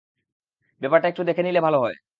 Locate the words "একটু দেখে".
1.09-1.41